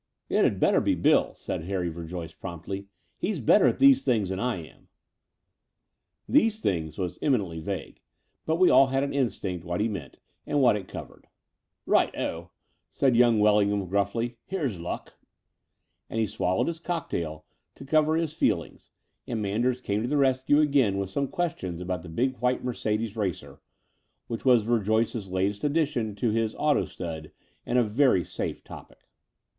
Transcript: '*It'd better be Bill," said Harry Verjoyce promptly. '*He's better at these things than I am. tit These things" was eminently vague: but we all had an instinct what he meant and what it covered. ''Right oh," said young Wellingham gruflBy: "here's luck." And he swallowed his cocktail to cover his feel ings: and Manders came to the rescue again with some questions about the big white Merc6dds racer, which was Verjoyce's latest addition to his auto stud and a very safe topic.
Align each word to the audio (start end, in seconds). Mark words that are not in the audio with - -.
'*It'd 0.29 0.59
better 0.59 0.81
be 0.81 0.95
Bill," 0.95 1.35
said 1.35 1.65
Harry 1.65 1.87
Verjoyce 1.89 2.33
promptly. 2.33 2.87
'*He's 3.19 3.39
better 3.39 3.67
at 3.67 3.77
these 3.77 4.01
things 4.01 4.29
than 4.29 4.39
I 4.39 4.55
am. 4.67 4.87
tit 4.87 6.27
These 6.27 6.59
things" 6.59 6.97
was 6.97 7.19
eminently 7.21 7.59
vague: 7.59 8.01
but 8.47 8.55
we 8.55 8.71
all 8.71 8.87
had 8.87 9.03
an 9.03 9.13
instinct 9.13 9.63
what 9.63 9.79
he 9.79 9.87
meant 9.87 10.17
and 10.47 10.59
what 10.59 10.75
it 10.75 10.87
covered. 10.87 11.27
''Right 11.87 12.17
oh," 12.17 12.49
said 12.89 13.15
young 13.15 13.37
Wellingham 13.39 13.85
gruflBy: 13.87 14.37
"here's 14.47 14.79
luck." 14.81 15.13
And 16.09 16.19
he 16.19 16.25
swallowed 16.25 16.65
his 16.67 16.79
cocktail 16.79 17.45
to 17.75 17.85
cover 17.85 18.15
his 18.15 18.33
feel 18.33 18.63
ings: 18.63 18.89
and 19.27 19.39
Manders 19.39 19.81
came 19.81 20.01
to 20.01 20.07
the 20.09 20.17
rescue 20.17 20.59
again 20.61 20.97
with 20.97 21.11
some 21.11 21.27
questions 21.27 21.79
about 21.79 22.01
the 22.01 22.09
big 22.09 22.37
white 22.37 22.65
Merc6dds 22.65 23.15
racer, 23.15 23.59
which 24.25 24.45
was 24.45 24.63
Verjoyce's 24.65 25.29
latest 25.29 25.63
addition 25.63 26.15
to 26.15 26.31
his 26.31 26.55
auto 26.57 26.85
stud 26.85 27.31
and 27.67 27.77
a 27.77 27.83
very 27.83 28.23
safe 28.23 28.63
topic. 28.63 29.05